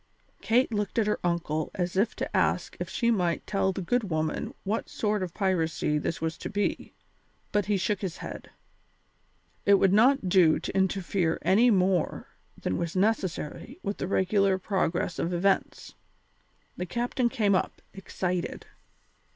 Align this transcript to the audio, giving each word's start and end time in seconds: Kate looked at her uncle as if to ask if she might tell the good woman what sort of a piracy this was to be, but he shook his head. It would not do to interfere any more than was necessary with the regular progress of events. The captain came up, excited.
Kate 0.41 0.73
looked 0.73 0.97
at 0.97 1.05
her 1.05 1.19
uncle 1.23 1.69
as 1.75 1.95
if 1.95 2.15
to 2.15 2.35
ask 2.35 2.75
if 2.79 2.89
she 2.89 3.11
might 3.11 3.45
tell 3.45 3.71
the 3.71 3.83
good 3.83 4.09
woman 4.09 4.51
what 4.63 4.89
sort 4.89 5.21
of 5.21 5.29
a 5.29 5.33
piracy 5.33 5.99
this 5.99 6.19
was 6.19 6.39
to 6.39 6.49
be, 6.49 6.95
but 7.51 7.67
he 7.67 7.77
shook 7.77 8.01
his 8.01 8.17
head. 8.17 8.49
It 9.63 9.75
would 9.75 9.93
not 9.93 10.27
do 10.27 10.57
to 10.57 10.75
interfere 10.75 11.37
any 11.43 11.69
more 11.69 12.29
than 12.59 12.77
was 12.77 12.95
necessary 12.95 13.79
with 13.83 13.97
the 13.97 14.07
regular 14.07 14.57
progress 14.57 15.19
of 15.19 15.31
events. 15.35 15.93
The 16.77 16.87
captain 16.87 17.29
came 17.29 17.53
up, 17.53 17.79
excited. 17.93 18.65